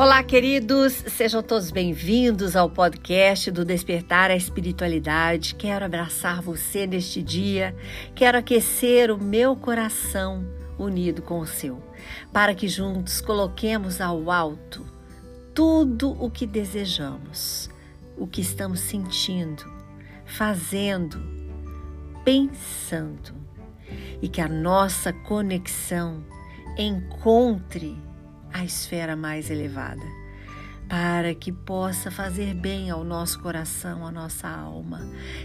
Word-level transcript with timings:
Olá, 0.00 0.22
queridos, 0.22 0.94
sejam 1.08 1.42
todos 1.42 1.70
bem-vindos 1.70 2.56
ao 2.56 2.70
podcast 2.70 3.50
do 3.50 3.66
Despertar 3.66 4.30
a 4.30 4.34
Espiritualidade. 4.34 5.54
Quero 5.54 5.84
abraçar 5.84 6.40
você 6.40 6.86
neste 6.86 7.22
dia, 7.22 7.76
quero 8.14 8.38
aquecer 8.38 9.10
o 9.10 9.22
meu 9.22 9.54
coração 9.54 10.42
unido 10.78 11.20
com 11.20 11.40
o 11.40 11.46
seu, 11.46 11.82
para 12.32 12.54
que 12.54 12.66
juntos 12.66 13.20
coloquemos 13.20 14.00
ao 14.00 14.30
alto 14.30 14.86
tudo 15.54 16.12
o 16.12 16.30
que 16.30 16.46
desejamos, 16.46 17.68
o 18.16 18.26
que 18.26 18.40
estamos 18.40 18.80
sentindo, 18.80 19.70
fazendo, 20.24 21.22
pensando, 22.24 23.34
e 24.22 24.30
que 24.30 24.40
a 24.40 24.48
nossa 24.48 25.12
conexão 25.12 26.24
encontre 26.78 27.98
a 28.52 28.64
esfera 28.64 29.16
mais 29.16 29.50
elevada, 29.50 30.04
para 30.88 31.34
que 31.34 31.52
possa 31.52 32.10
fazer 32.10 32.54
bem 32.54 32.90
ao 32.90 33.04
nosso 33.04 33.40
coração, 33.40 34.06
à 34.06 34.10
nossa 34.10 34.48
alma, 34.48 35.00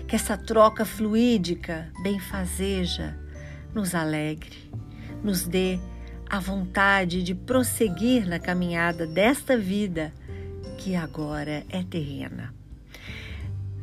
que 0.07 0.15
essa 0.15 0.37
troca 0.37 0.85
fluídica, 0.85 1.91
benfazeja, 2.01 3.17
nos 3.73 3.93
alegre, 3.93 4.71
nos 5.23 5.45
dê 5.45 5.79
a 6.29 6.39
vontade 6.39 7.21
de 7.21 7.35
prosseguir 7.35 8.27
na 8.27 8.39
caminhada 8.39 9.05
desta 9.05 9.57
vida 9.57 10.13
que 10.77 10.95
agora 10.95 11.65
é 11.69 11.83
terrena. 11.83 12.53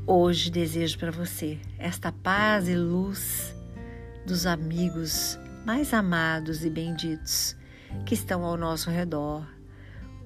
Hoje 0.06 0.50
desejo 0.50 0.98
para 0.98 1.12
você 1.12 1.58
esta 1.78 2.10
paz 2.10 2.68
e 2.68 2.74
luz 2.74 3.54
dos 4.26 4.46
amigos 4.46 5.38
mais 5.64 5.94
amados 5.94 6.64
e 6.64 6.70
benditos 6.70 7.56
que 8.04 8.14
estão 8.14 8.44
ao 8.44 8.56
nosso 8.56 8.90
redor. 8.90 9.46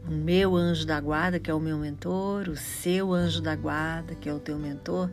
O 0.07 0.11
meu 0.11 0.55
anjo 0.55 0.87
da 0.87 1.01
guarda, 1.01 1.41
que 1.41 1.51
é 1.51 1.55
o 1.55 1.59
meu 1.59 1.77
mentor, 1.79 2.49
o 2.49 2.57
seu 2.57 3.13
anjo 3.13 3.41
da 3.41 3.57
guarda, 3.57 4.15
que 4.15 4.29
é 4.29 4.33
o 4.33 4.39
teu 4.39 4.57
mentor, 4.57 5.11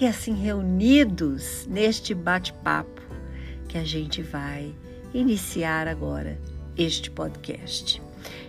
e 0.00 0.06
assim 0.06 0.34
reunidos 0.34 1.66
neste 1.66 2.14
bate-papo 2.14 3.02
que 3.68 3.76
a 3.76 3.84
gente 3.84 4.22
vai 4.22 4.74
iniciar 5.12 5.86
agora 5.86 6.38
este 6.76 7.10
podcast. 7.10 8.00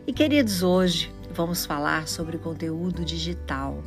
E 0.07 0.13
queridos, 0.13 0.63
hoje 0.63 1.11
vamos 1.33 1.65
falar 1.65 2.07
sobre 2.07 2.37
conteúdo 2.37 3.03
digital. 3.03 3.83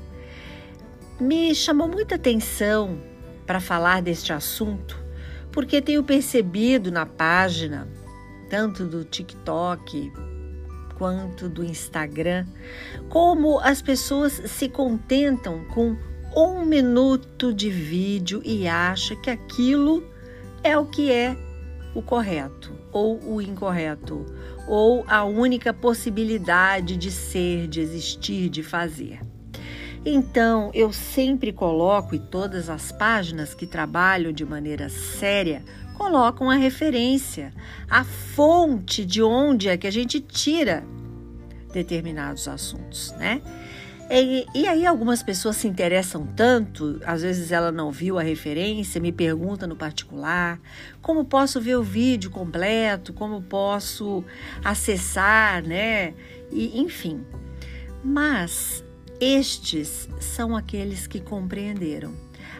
Me 1.18 1.54
chamou 1.54 1.88
muita 1.88 2.16
atenção 2.16 3.00
para 3.46 3.60
falar 3.60 4.02
deste 4.02 4.32
assunto, 4.32 4.98
porque 5.50 5.80
tenho 5.80 6.02
percebido 6.02 6.90
na 6.90 7.06
página 7.06 7.88
tanto 8.54 8.84
do 8.84 9.02
TikTok 9.02 10.12
quanto 10.96 11.48
do 11.48 11.64
Instagram, 11.64 12.46
como 13.08 13.58
as 13.58 13.82
pessoas 13.82 14.32
se 14.46 14.68
contentam 14.68 15.64
com 15.74 15.96
um 16.36 16.64
minuto 16.64 17.52
de 17.52 17.68
vídeo 17.68 18.40
e 18.44 18.68
acham 18.68 19.20
que 19.20 19.28
aquilo 19.28 20.08
é 20.62 20.78
o 20.78 20.86
que 20.86 21.10
é 21.10 21.36
o 21.96 22.00
correto 22.00 22.72
ou 22.92 23.20
o 23.24 23.42
incorreto, 23.42 24.24
ou 24.68 25.04
a 25.08 25.24
única 25.24 25.74
possibilidade 25.74 26.96
de 26.96 27.10
ser, 27.10 27.66
de 27.66 27.80
existir, 27.80 28.48
de 28.48 28.62
fazer. 28.62 29.18
Então, 30.06 30.70
eu 30.72 30.92
sempre 30.92 31.52
coloco, 31.52 32.14
e 32.14 32.20
todas 32.20 32.70
as 32.70 32.92
páginas 32.92 33.52
que 33.52 33.66
trabalham 33.66 34.30
de 34.30 34.44
maneira 34.44 34.88
séria 34.88 35.64
colocam 35.94 36.50
a 36.50 36.56
referência, 36.56 37.52
a 37.88 38.04
fonte 38.04 39.04
de 39.04 39.22
onde 39.22 39.68
é 39.68 39.76
que 39.76 39.86
a 39.86 39.90
gente 39.90 40.20
tira 40.20 40.84
determinados 41.72 42.46
assuntos, 42.46 43.12
né? 43.12 43.40
E, 44.10 44.46
e, 44.54 44.66
aí 44.66 44.84
algumas 44.84 45.22
pessoas 45.22 45.56
se 45.56 45.66
interessam 45.66 46.26
tanto, 46.36 47.00
às 47.06 47.22
vezes 47.22 47.50
ela 47.50 47.72
não 47.72 47.90
viu 47.90 48.18
a 48.18 48.22
referência, 48.22 49.00
me 49.00 49.10
pergunta 49.10 49.66
no 49.66 49.74
particular, 49.74 50.60
como 51.00 51.24
posso 51.24 51.58
ver 51.58 51.76
o 51.76 51.82
vídeo 51.82 52.30
completo, 52.30 53.14
como 53.14 53.40
posso 53.42 54.22
acessar, 54.62 55.62
né? 55.62 56.12
E, 56.52 56.80
enfim. 56.80 57.24
Mas 58.04 58.84
estes 59.18 60.06
são 60.20 60.54
aqueles 60.54 61.06
que 61.06 61.18
compreenderam 61.18 62.12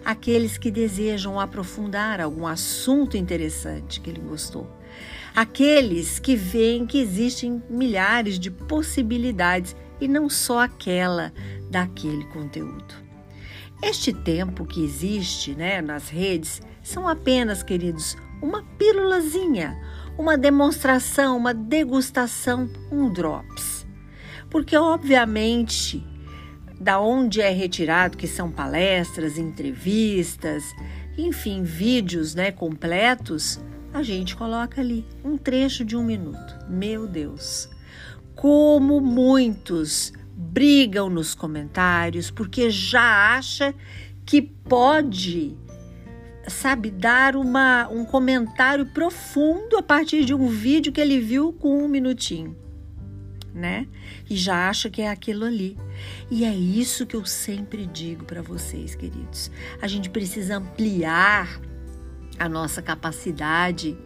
aqueles 0.05 0.59
que 0.59 0.71
desejam 0.71 1.41
aprofundar 1.41 2.21
algum 2.21 2.47
assunto 2.47 3.17
interessante 3.17 4.01
que 4.01 4.11
ele 4.11 4.21
gostou. 4.21 4.71
Aqueles 5.35 6.19
que 6.19 6.37
veem 6.37 6.87
que 6.87 6.99
existem 6.99 7.63
milhares 7.69 8.39
de 8.39 8.51
possibilidades 8.51 9.75
e 10.01 10.07
não 10.07 10.29
só 10.29 10.61
aquela 10.61 11.33
daquele 11.71 12.25
conteúdo. 12.27 12.95
Este 13.83 14.13
tempo 14.13 14.65
que 14.65 14.83
existe 14.83 15.55
né, 15.55 15.83
nas 15.83 16.09
redes 16.09 16.63
são 16.83 17.09
apenas, 17.09 17.63
queridos, 17.63 18.17
uma 18.41 18.63
pílulazinha, 18.79 19.77
uma 20.17 20.39
demonstração, 20.39 21.37
uma 21.37 21.53
degustação, 21.53 22.71
um 22.91 23.13
drops. 23.13 23.87
Porque, 24.49 24.77
obviamente, 24.77 26.07
da 26.81 27.01
onde 27.01 27.41
é 27.41 27.51
retirado, 27.51 28.17
que 28.17 28.27
são 28.27 28.51
palestras, 28.51 29.39
entrevistas, 29.39 30.65
enfim, 31.17 31.63
vídeos 31.63 32.35
né, 32.35 32.51
completos, 32.51 33.61
a 33.93 34.03
gente 34.03 34.35
coloca 34.37 34.81
ali 34.81 35.07
um 35.25 35.37
trecho 35.37 35.85
de 35.85 35.97
um 35.97 36.03
minuto. 36.03 36.57
Meu 36.69 37.07
Deus! 37.07 37.69
Como 38.35 39.01
muitos 39.01 40.13
brigam 40.37 41.09
nos 41.09 41.35
comentários 41.35 42.31
porque 42.31 42.69
já 42.69 43.37
acha 43.37 43.73
que 44.27 44.43
pode, 44.43 45.57
sabe, 46.49 46.91
dar 46.91 47.37
uma, 47.37 47.89
um 47.89 48.05
comentário 48.05 48.87
profundo 48.87 49.77
a 49.77 49.83
partir 49.83 50.25
de 50.25 50.35
um 50.35 50.49
vídeo 50.49 50.93
que 50.93 51.01
ele 51.01 51.21
viu 51.21 51.53
com 51.53 51.85
um 51.85 51.89
minutinho 51.89 52.64
né? 53.55 53.87
E 54.29 54.37
já 54.37 54.69
acha 54.69 54.91
que 54.91 55.01
é 55.01 55.09
aquilo 55.09 55.45
ali. 55.45 55.79
E 56.31 56.45
é 56.45 56.53
isso 56.53 57.07
que 57.07 57.15
eu 57.15 57.25
sempre 57.25 57.87
digo 57.87 58.25
para 58.25 58.43
vocês, 58.43 58.95
queridos. 58.95 59.51
A 59.81 59.87
gente 59.87 60.11
precisa 60.11 60.57
ampliar 60.57 61.61
a 62.39 62.49
nossa 62.49 62.83
capacidade 62.83 63.97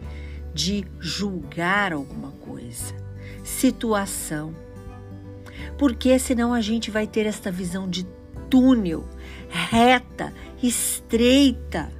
de 0.53 0.84
julgar 1.00 1.92
alguma 1.92 2.32
coisa, 2.32 2.94
situação. 3.42 4.54
Porque 5.78 6.19
senão 6.19 6.53
a 6.53 6.60
gente 6.60 6.91
vai 6.91 7.06
ter 7.06 7.25
esta 7.25 7.50
visão 7.50 7.88
de 7.88 8.06
túnel, 8.50 9.08
reta, 9.48 10.32
estreita 10.62 11.97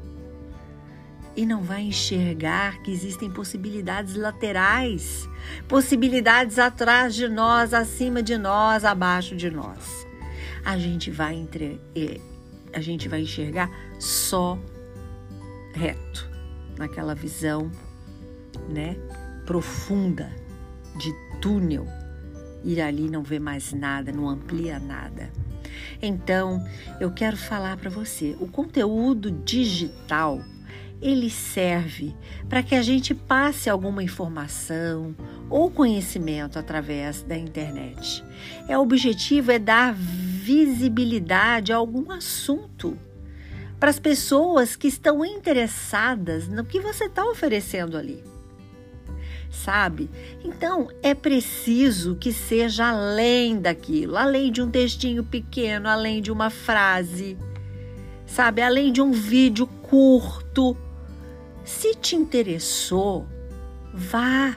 e 1.38 1.47
não 1.47 1.62
vai 1.62 1.82
enxergar 1.82 2.82
que 2.82 2.91
existem 2.91 3.31
possibilidades 3.31 4.16
laterais, 4.16 5.28
possibilidades 5.69 6.59
atrás 6.59 7.15
de 7.15 7.28
nós, 7.28 7.72
acima 7.72 8.21
de 8.21 8.37
nós, 8.37 8.84
abaixo 8.84 9.37
de 9.37 9.49
nós. 9.49 10.04
A 10.65 10.76
gente 10.76 11.12
vai 11.12 11.37
entre, 11.37 11.81
a 12.72 12.81
gente 12.81 13.09
vai 13.09 13.21
enxergar 13.21 13.71
só 14.00 14.59
reto, 15.75 16.28
naquela 16.76 17.15
visão, 17.15 17.70
né, 18.69 18.97
profunda 19.47 20.34
de 20.97 21.12
túnel. 21.41 21.87
Ir 22.65 22.81
ali 22.81 23.09
não 23.09 23.22
vê 23.22 23.38
mais 23.38 23.72
nada, 23.72 24.10
não 24.10 24.28
amplia 24.28 24.81
nada. 24.81 25.31
Então, 26.03 26.66
eu 26.99 27.12
quero 27.12 27.37
falar 27.37 27.76
para 27.76 27.88
você, 27.88 28.37
o 28.41 28.49
conteúdo 28.49 29.31
digital 29.31 30.43
ele 31.00 31.31
serve 31.31 32.14
para 32.48 32.62
que 32.62 32.75
a 32.75 32.82
gente 32.82 33.14
passe 33.14 33.70
alguma 33.70 34.03
informação 34.03 35.14
ou 35.48 35.70
conhecimento 35.70 36.58
através 36.58 37.23
da 37.23 37.37
internet. 37.37 38.25
É 38.69 38.76
o 38.76 38.82
objetivo 38.82 39.52
é 39.52 39.58
dar 39.58 39.94
visibilidade 39.94 41.73
a 41.73 41.76
algum 41.76 42.11
assunto 42.11 42.99
para 43.78 43.90
as 43.90 43.99
pessoas 43.99 44.75
que 44.75 44.88
estão 44.88 45.25
interessadas 45.25 46.49
no 46.49 46.64
que 46.64 46.81
você 46.81 47.05
está 47.05 47.25
oferecendo 47.25 47.96
ali. 47.96 48.23
Sabe? 49.50 50.11
Então 50.44 50.88
é 51.02 51.14
preciso 51.14 52.17
que 52.17 52.32
seja 52.32 52.88
além 52.88 53.61
daquilo, 53.61 54.17
além 54.17 54.52
de 54.52 54.61
um 54.61 54.70
textinho 54.70 55.25
pequeno, 55.25 55.88
além 55.88 56.20
de 56.20 56.31
uma 56.31 56.50
frase, 56.50 57.38
sabe? 58.26 58.61
Além 58.61 58.93
de 58.93 59.00
um 59.00 59.12
vídeo 59.12 59.67
curto 59.67 60.76
se 61.69 61.94
te 61.94 62.17
interessou, 62.17 63.26
vá, 63.93 64.56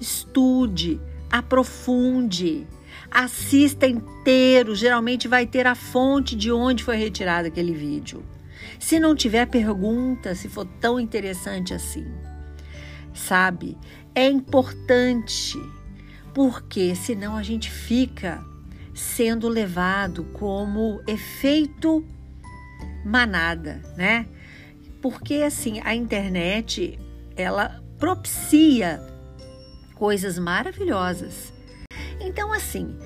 estude, 0.00 1.00
aprofunde, 1.30 2.66
assista 3.08 3.86
inteiro. 3.86 4.74
Geralmente 4.74 5.28
vai 5.28 5.46
ter 5.46 5.68
a 5.68 5.76
fonte 5.76 6.34
de 6.34 6.50
onde 6.50 6.82
foi 6.82 6.96
retirado 6.96 7.46
aquele 7.46 7.72
vídeo. 7.72 8.24
Se 8.80 8.98
não 8.98 9.14
tiver 9.14 9.46
pergunta, 9.46 10.34
se 10.34 10.48
for 10.48 10.66
tão 10.80 10.98
interessante 10.98 11.72
assim, 11.72 12.04
sabe? 13.14 13.78
É 14.12 14.28
importante, 14.28 15.56
porque 16.34 16.96
senão 16.96 17.36
a 17.36 17.42
gente 17.44 17.70
fica 17.70 18.44
sendo 18.92 19.48
levado 19.48 20.24
como 20.32 21.00
efeito 21.06 22.04
manada, 23.04 23.80
né? 23.96 24.26
Porque 25.00 25.36
assim, 25.36 25.80
a 25.84 25.94
internet, 25.94 26.98
ela 27.36 27.82
propicia 27.98 29.00
coisas 29.94 30.38
maravilhosas. 30.38 31.52
Então 32.20 32.52
assim, 32.52 32.96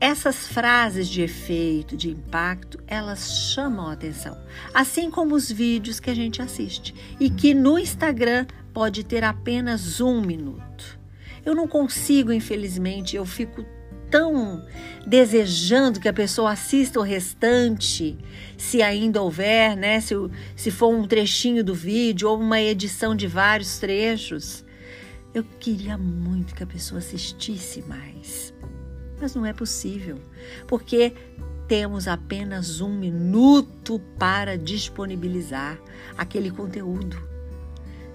essas 0.00 0.48
frases 0.48 1.08
de 1.08 1.20
efeito, 1.20 1.96
de 1.96 2.10
impacto, 2.10 2.82
elas 2.86 3.52
chamam 3.52 3.88
a 3.88 3.92
atenção, 3.92 4.36
assim 4.72 5.10
como 5.10 5.34
os 5.34 5.50
vídeos 5.50 6.00
que 6.00 6.10
a 6.10 6.14
gente 6.14 6.40
assiste 6.40 6.94
e 7.20 7.28
que 7.28 7.52
no 7.52 7.78
Instagram 7.78 8.46
pode 8.72 9.04
ter 9.04 9.22
apenas 9.24 10.00
um 10.00 10.20
minuto. 10.22 10.98
Eu 11.44 11.54
não 11.54 11.68
consigo, 11.68 12.32
infelizmente, 12.32 13.16
eu 13.16 13.26
fico 13.26 13.64
tão 14.10 14.62
desejando 15.06 16.00
que 16.00 16.08
a 16.08 16.12
pessoa 16.12 16.52
assista 16.52 16.98
o 16.98 17.02
restante, 17.02 18.18
se 18.58 18.82
ainda 18.82 19.22
houver, 19.22 19.76
né? 19.76 20.00
Se, 20.00 20.14
se 20.54 20.70
for 20.70 20.88
um 20.88 21.06
trechinho 21.06 21.64
do 21.64 21.74
vídeo 21.74 22.28
ou 22.28 22.38
uma 22.38 22.60
edição 22.60 23.14
de 23.14 23.26
vários 23.26 23.78
trechos. 23.78 24.64
Eu 25.32 25.44
queria 25.60 25.96
muito 25.96 26.54
que 26.54 26.62
a 26.62 26.66
pessoa 26.66 26.98
assistisse 26.98 27.82
mais, 27.82 28.52
mas 29.20 29.34
não 29.34 29.46
é 29.46 29.52
possível, 29.52 30.18
porque 30.66 31.14
temos 31.68 32.08
apenas 32.08 32.80
um 32.80 32.92
minuto 32.92 34.00
para 34.18 34.58
disponibilizar 34.58 35.78
aquele 36.18 36.50
conteúdo, 36.50 37.16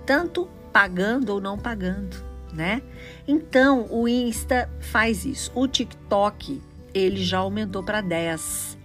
tanto 0.06 0.50
pagando 0.74 1.30
ou 1.30 1.40
não 1.40 1.58
pagando 1.58 2.35
né? 2.56 2.82
Então, 3.28 3.88
o 3.92 4.08
Insta 4.08 4.70
faz 4.80 5.26
isso. 5.26 5.52
O 5.54 5.68
TikTok, 5.68 6.62
ele 6.94 7.24
já 7.24 7.40
aumentou 7.40 7.84
para 7.84 8.02
10. 8.02 8.78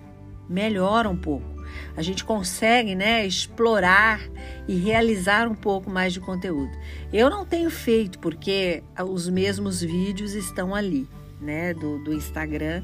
Melhora 0.48 1.08
um 1.08 1.16
pouco. 1.16 1.48
A 1.96 2.02
gente 2.02 2.24
consegue, 2.24 2.94
né, 2.94 3.24
explorar 3.24 4.20
e 4.66 4.74
realizar 4.74 5.46
um 5.48 5.54
pouco 5.54 5.88
mais 5.88 6.12
de 6.12 6.20
conteúdo. 6.20 6.72
Eu 7.12 7.30
não 7.30 7.44
tenho 7.46 7.70
feito 7.70 8.18
porque 8.18 8.82
os 9.08 9.28
mesmos 9.28 9.80
vídeos 9.80 10.34
estão 10.34 10.74
ali, 10.74 11.08
né, 11.40 11.72
do, 11.72 12.02
do 12.02 12.12
Instagram, 12.12 12.82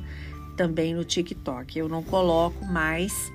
também 0.57 0.95
no 0.95 1.05
TikTok. 1.05 1.77
Eu 1.77 1.89
não 1.89 2.03
coloco 2.03 2.65
mais 2.65 3.33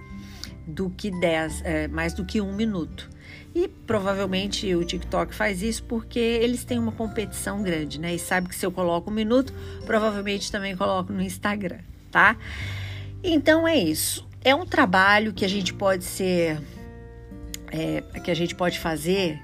do 0.65 0.89
que 0.89 1.11
10, 1.11 1.61
é, 1.63 1.87
mais 1.89 2.13
do 2.13 2.25
que 2.25 2.39
um 2.39 2.53
minuto. 2.53 3.09
E 3.53 3.67
provavelmente 3.67 4.73
o 4.75 4.83
TikTok 4.83 5.35
faz 5.35 5.61
isso 5.61 5.83
porque 5.83 6.19
eles 6.19 6.63
têm 6.63 6.79
uma 6.79 6.91
competição 6.91 7.61
grande, 7.61 7.99
né? 7.99 8.15
E 8.15 8.19
sabe 8.19 8.47
que 8.47 8.55
se 8.55 8.65
eu 8.65 8.71
coloco 8.71 9.11
um 9.11 9.13
minuto, 9.13 9.53
provavelmente 9.85 10.51
também 10.51 10.75
coloco 10.75 11.11
no 11.11 11.21
Instagram, 11.21 11.79
tá? 12.09 12.37
Então 13.23 13.67
é 13.67 13.77
isso. 13.77 14.27
É 14.43 14.55
um 14.55 14.65
trabalho 14.65 15.33
que 15.33 15.45
a 15.45 15.47
gente 15.47 15.73
pode 15.73 16.03
ser, 16.03 16.59
é, 17.71 18.01
que 18.23 18.31
a 18.31 18.33
gente 18.33 18.55
pode 18.55 18.79
fazer 18.79 19.39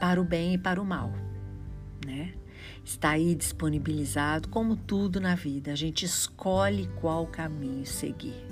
para 0.00 0.20
o 0.20 0.24
bem 0.24 0.54
e 0.54 0.58
para 0.58 0.80
o 0.80 0.84
mal, 0.84 1.12
né? 2.06 2.32
Está 2.84 3.10
aí 3.10 3.34
disponibilizado 3.34 4.48
como 4.48 4.74
tudo 4.74 5.20
na 5.20 5.34
vida. 5.34 5.72
A 5.72 5.76
gente 5.76 6.06
escolhe 6.06 6.88
qual 7.00 7.26
caminho 7.26 7.84
seguir. 7.84 8.48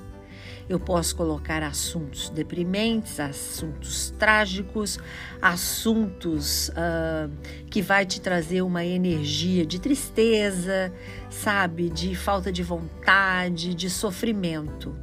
Eu 0.69 0.81
posso 0.81 1.15
colocar 1.15 1.63
assuntos 1.63 2.29
deprimentes, 2.31 3.21
assuntos 3.21 4.11
trágicos, 4.19 4.99
assuntos 5.41 6.69
uh, 6.71 7.31
que 7.71 7.81
vai 7.81 8.05
te 8.05 8.21
trazer 8.21 8.63
uma 8.63 8.85
energia 8.85 9.65
de 9.65 9.79
tristeza, 9.79 10.93
sabe, 11.31 11.89
de 11.89 12.15
falta 12.15 12.51
de 12.51 12.63
vontade, 12.63 13.75
de 13.75 13.89
sofrimento. 13.89 14.95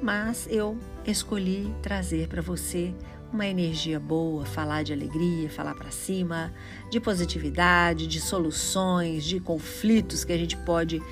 Mas 0.00 0.46
eu 0.50 0.78
escolhi 1.04 1.74
trazer 1.82 2.28
para 2.28 2.42
você 2.42 2.94
uma 3.32 3.46
energia 3.46 3.98
boa, 3.98 4.44
falar 4.44 4.82
de 4.82 4.92
alegria, 4.92 5.50
falar 5.50 5.74
para 5.74 5.90
cima, 5.90 6.52
de 6.90 7.00
positividade, 7.00 8.06
de 8.06 8.20
soluções, 8.20 9.24
de 9.24 9.40
conflitos 9.40 10.24
que 10.24 10.32
a 10.32 10.38
gente 10.38 10.56
pode 10.58 11.02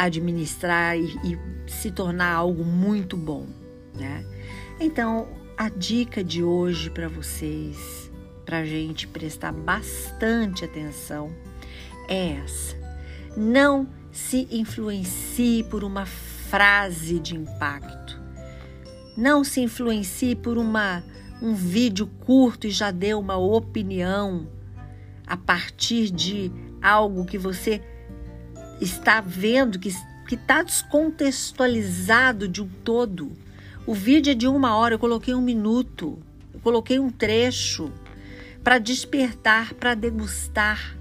administrar 0.00 0.96
e, 0.98 1.14
e 1.24 1.38
se 1.70 1.90
tornar 1.90 2.32
algo 2.32 2.64
muito 2.64 3.16
bom, 3.16 3.46
né? 3.94 4.24
Então, 4.80 5.28
a 5.56 5.68
dica 5.68 6.24
de 6.24 6.42
hoje 6.42 6.88
para 6.88 7.06
vocês, 7.06 8.10
para 8.46 8.64
gente 8.64 9.06
prestar 9.06 9.52
bastante 9.52 10.64
atenção, 10.64 11.30
é 12.08 12.38
essa. 12.42 12.76
Não 13.36 13.86
se 14.10 14.48
influencie 14.50 15.62
por 15.64 15.84
uma 15.84 16.06
frase 16.06 17.20
de 17.20 17.36
impacto. 17.36 18.18
Não 19.16 19.44
se 19.44 19.60
influencie 19.60 20.34
por 20.34 20.56
uma, 20.56 21.04
um 21.42 21.52
vídeo 21.52 22.06
curto 22.06 22.66
e 22.66 22.70
já 22.70 22.90
dê 22.90 23.12
uma 23.12 23.36
opinião 23.36 24.48
a 25.26 25.36
partir 25.36 26.10
de 26.10 26.50
algo 26.82 27.26
que 27.26 27.36
você 27.36 27.82
está 28.80 29.20
vendo 29.20 29.78
que 29.78 29.92
está 30.30 30.62
descontextualizado 30.62 32.48
de 32.48 32.62
um 32.62 32.68
todo. 32.68 33.32
O 33.86 33.94
vídeo 33.94 34.30
é 34.30 34.34
de 34.34 34.46
uma 34.46 34.76
hora, 34.76 34.94
eu 34.94 34.98
coloquei 34.98 35.34
um 35.34 35.40
minuto, 35.40 36.18
eu 36.54 36.60
coloquei 36.60 36.98
um 36.98 37.10
trecho 37.10 37.92
para 38.62 38.78
despertar, 38.78 39.74
para 39.74 39.94
degustar, 39.94 40.96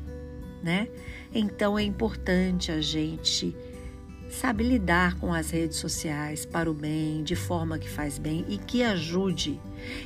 né? 0.64 0.88
Então 1.34 1.78
é 1.78 1.84
importante 1.84 2.72
a 2.72 2.82
gente 2.82 3.56
sabe 4.30 4.64
lidar 4.64 5.16
com 5.16 5.34
as 5.34 5.50
redes 5.50 5.78
sociais 5.78 6.46
para 6.46 6.70
o 6.70 6.74
bem, 6.74 7.24
de 7.24 7.36
forma 7.36 7.80
que 7.80 7.90
faz 7.90 8.18
bem 8.18 8.46
e 8.48 8.58
que 8.58 8.84
ajude. 8.84 9.60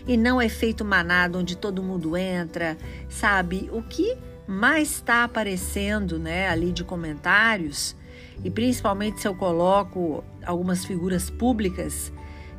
E 0.08 0.16
não 0.16 0.42
é 0.42 0.48
feito 0.48 0.86
manada 0.86 1.38
onde 1.38 1.58
todo 1.58 1.84
mundo 1.84 2.16
entra, 2.16 2.78
sabe? 3.10 3.70
O 3.72 3.82
que 3.84 4.18
mais 4.48 4.92
está 4.92 5.24
aparecendo 5.24 6.20
né, 6.20 6.50
ali 6.50 6.72
de 6.72 6.84
comentários, 6.84 7.96
e 8.44 8.50
principalmente 8.50 9.22
se 9.22 9.28
eu 9.28 9.36
coloco 9.36 10.24
algumas 10.46 10.86
figuras 10.86 11.30
públicas 11.30 12.12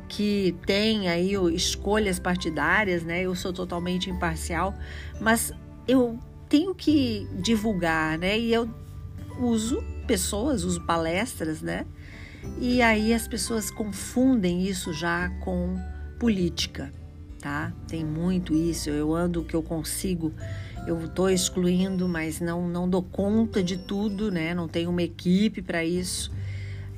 que 0.07 0.55
têm 0.65 1.09
aí 1.09 1.33
escolhas 1.53 2.19
partidárias, 2.19 3.03
né? 3.03 3.21
Eu 3.23 3.35
sou 3.35 3.51
totalmente 3.51 4.09
imparcial, 4.09 4.73
mas 5.19 5.51
eu 5.87 6.19
tenho 6.47 6.73
que 6.73 7.27
divulgar, 7.33 8.17
né? 8.17 8.37
E 8.37 8.53
eu 8.53 8.69
uso 9.39 9.83
pessoas, 10.07 10.63
uso 10.63 10.81
palestras, 10.81 11.61
né? 11.61 11.85
E 12.59 12.81
aí 12.81 13.13
as 13.13 13.27
pessoas 13.27 13.71
confundem 13.71 14.63
isso 14.63 14.93
já 14.93 15.29
com 15.41 15.75
política, 16.19 16.93
tá? 17.39 17.73
Tem 17.87 18.05
muito 18.05 18.53
isso. 18.53 18.89
Eu 18.89 19.13
ando 19.13 19.41
o 19.41 19.43
que 19.43 19.55
eu 19.55 19.63
consigo 19.63 20.31
eu 20.87 21.03
estou 21.03 21.29
excluindo, 21.29 22.07
mas 22.07 22.39
não, 22.39 22.67
não 22.67 22.87
dou 22.87 23.01
conta 23.01 23.63
de 23.63 23.77
tudo, 23.77 24.31
né? 24.31 24.53
Não 24.53 24.67
tenho 24.67 24.89
uma 24.89 25.01
equipe 25.01 25.61
para 25.61 25.83
isso. 25.83 26.31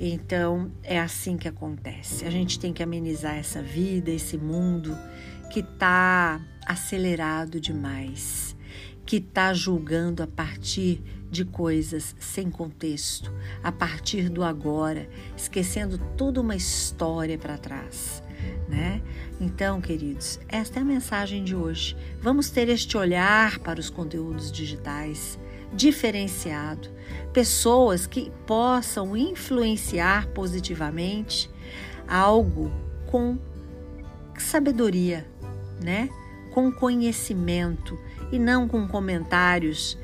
Então 0.00 0.70
é 0.82 1.00
assim 1.00 1.36
que 1.36 1.48
acontece. 1.48 2.24
A 2.24 2.30
gente 2.30 2.58
tem 2.58 2.72
que 2.72 2.82
amenizar 2.82 3.36
essa 3.36 3.62
vida, 3.62 4.10
esse 4.10 4.36
mundo 4.36 4.96
que 5.52 5.60
está 5.60 6.40
acelerado 6.66 7.60
demais, 7.60 8.54
que 9.06 9.16
está 9.16 9.54
julgando 9.54 10.22
a 10.22 10.26
partir 10.26 11.02
de 11.30 11.44
coisas 11.44 12.14
sem 12.20 12.50
contexto, 12.50 13.32
a 13.62 13.72
partir 13.72 14.28
do 14.28 14.44
agora, 14.44 15.08
esquecendo 15.36 15.98
toda 16.16 16.40
uma 16.40 16.56
história 16.56 17.36
para 17.36 17.58
trás 17.58 18.22
né? 18.68 18.97
Então, 19.40 19.80
queridos, 19.80 20.40
esta 20.48 20.80
é 20.80 20.82
a 20.82 20.84
mensagem 20.84 21.44
de 21.44 21.54
hoje. 21.54 21.96
Vamos 22.20 22.50
ter 22.50 22.68
este 22.68 22.96
olhar 22.96 23.60
para 23.60 23.78
os 23.78 23.88
conteúdos 23.88 24.50
digitais 24.50 25.38
diferenciado, 25.72 26.88
pessoas 27.32 28.06
que 28.06 28.32
possam 28.46 29.16
influenciar 29.16 30.26
positivamente 30.28 31.48
algo 32.06 32.72
com 33.06 33.38
sabedoria, 34.36 35.26
né? 35.82 36.08
Com 36.50 36.72
conhecimento 36.72 37.98
e 38.32 38.38
não 38.38 38.66
com 38.66 38.88
comentários 38.88 39.96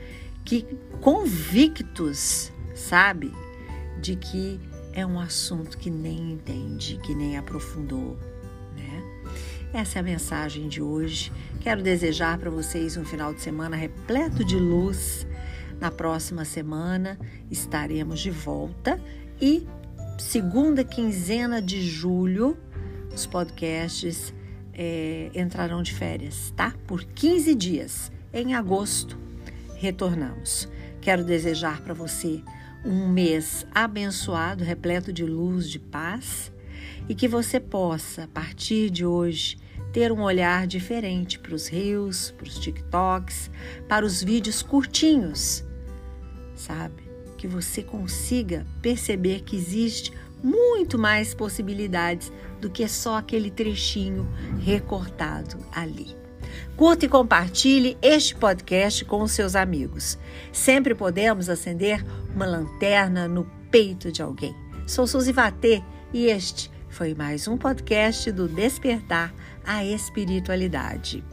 que 0.44 0.62
convictos, 1.00 2.52
sabe, 2.74 3.32
de 4.00 4.14
que 4.14 4.60
é 4.92 5.04
um 5.04 5.18
assunto 5.18 5.76
que 5.76 5.90
nem 5.90 6.32
entende, 6.32 7.00
que 7.02 7.14
nem 7.14 7.36
aprofundou. 7.36 8.16
Essa 9.74 9.98
é 9.98 10.00
a 10.00 10.04
mensagem 10.04 10.68
de 10.68 10.80
hoje. 10.80 11.32
Quero 11.60 11.82
desejar 11.82 12.38
para 12.38 12.48
vocês 12.48 12.96
um 12.96 13.04
final 13.04 13.34
de 13.34 13.40
semana 13.40 13.74
repleto 13.74 14.44
de 14.44 14.54
luz. 14.54 15.26
Na 15.80 15.90
próxima 15.90 16.44
semana 16.44 17.18
estaremos 17.50 18.20
de 18.20 18.30
volta 18.30 19.00
e 19.40 19.66
segunda 20.16 20.84
quinzena 20.84 21.60
de 21.60 21.82
julho 21.82 22.56
os 23.12 23.26
podcasts 23.26 24.32
é, 24.72 25.32
entrarão 25.34 25.82
de 25.82 25.92
férias, 25.92 26.52
tá? 26.54 26.72
Por 26.86 27.02
15 27.02 27.52
dias. 27.56 28.12
Em 28.32 28.54
agosto 28.54 29.18
retornamos. 29.74 30.68
Quero 31.00 31.24
desejar 31.24 31.80
para 31.80 31.94
você 31.94 32.40
um 32.84 33.08
mês 33.08 33.66
abençoado, 33.74 34.62
repleto 34.62 35.12
de 35.12 35.24
luz, 35.24 35.68
de 35.68 35.80
paz 35.80 36.52
e 37.08 37.14
que 37.14 37.26
você 37.26 37.58
possa, 37.58 38.22
a 38.22 38.28
partir 38.28 38.88
de 38.88 39.04
hoje, 39.04 39.63
ter 39.94 40.10
um 40.10 40.22
olhar 40.22 40.66
diferente 40.66 41.38
para 41.38 41.54
os 41.54 41.68
rios, 41.68 42.32
para 42.32 42.48
os 42.48 42.58
TikToks, 42.58 43.48
para 43.88 44.04
os 44.04 44.20
vídeos 44.20 44.60
curtinhos, 44.60 45.64
sabe? 46.56 47.04
Que 47.38 47.46
você 47.46 47.80
consiga 47.80 48.66
perceber 48.82 49.42
que 49.42 49.54
existe 49.54 50.12
muito 50.42 50.98
mais 50.98 51.32
possibilidades 51.32 52.32
do 52.60 52.68
que 52.68 52.88
só 52.88 53.18
aquele 53.18 53.52
trechinho 53.52 54.28
recortado 54.58 55.56
ali. 55.70 56.16
Curta 56.76 57.06
e 57.06 57.08
compartilhe 57.08 57.96
este 58.02 58.34
podcast 58.34 59.04
com 59.04 59.22
os 59.22 59.30
seus 59.30 59.54
amigos. 59.54 60.18
Sempre 60.52 60.92
podemos 60.92 61.48
acender 61.48 62.04
uma 62.34 62.46
lanterna 62.46 63.28
no 63.28 63.44
peito 63.70 64.10
de 64.10 64.22
alguém. 64.22 64.56
Sou 64.88 65.06
Suzy 65.06 65.32
Vatê 65.32 65.84
e 66.12 66.26
este 66.26 66.74
foi 66.94 67.12
mais 67.12 67.48
um 67.48 67.56
podcast 67.56 68.30
do 68.30 68.46
Despertar 68.46 69.34
a 69.66 69.84
Espiritualidade. 69.84 71.24